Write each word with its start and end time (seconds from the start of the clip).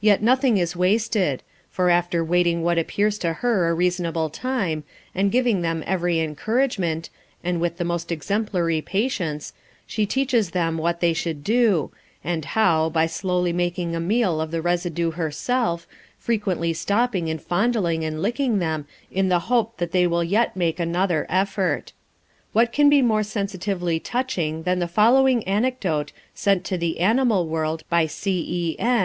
Yet 0.00 0.22
nothing 0.22 0.58
is 0.58 0.76
wasted, 0.76 1.42
for 1.68 1.90
after 1.90 2.22
waiting 2.24 2.62
what 2.62 2.78
appears 2.78 3.18
to 3.18 3.32
her 3.32 3.68
a 3.68 3.74
reasonable 3.74 4.30
time, 4.30 4.84
and 5.12 5.32
giving 5.32 5.62
them 5.62 5.82
every 5.88 6.20
encouragement, 6.20 7.10
and 7.42 7.60
with 7.60 7.76
the 7.76 7.84
most 7.84 8.12
exemplary 8.12 8.80
patience, 8.80 9.52
she 9.84 10.06
teaches 10.06 10.50
them 10.52 10.78
what 10.78 11.00
they 11.00 11.12
should 11.12 11.42
do, 11.42 11.90
and 12.22 12.44
how, 12.44 12.88
by 12.90 13.06
slowly 13.06 13.52
making 13.52 13.96
a 13.96 13.98
meal 13.98 14.40
of 14.40 14.52
the 14.52 14.62
residue 14.62 15.10
herself, 15.10 15.88
frequently 16.16 16.72
stopping 16.72 17.28
and 17.28 17.42
fondling 17.42 18.04
and 18.04 18.22
licking 18.22 18.60
them 18.60 18.86
in 19.10 19.30
the 19.30 19.40
hope 19.50 19.78
they 19.78 20.06
will 20.06 20.22
yet 20.22 20.56
make 20.56 20.78
another 20.78 21.26
effort. 21.28 21.92
What 22.52 22.70
can 22.72 22.88
be 22.88 23.02
more 23.02 23.24
sensitively 23.24 23.98
touching 23.98 24.62
than 24.62 24.78
the 24.78 24.86
following 24.86 25.42
anecdote, 25.42 26.12
sent 26.34 26.62
to 26.66 26.78
The 26.78 27.00
Animal 27.00 27.48
World 27.48 27.82
by 27.90 28.06
C. 28.06 28.38
E. 28.48 28.76
N. 28.78 28.86